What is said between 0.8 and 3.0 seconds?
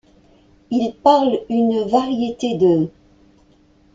parlent une variété d'.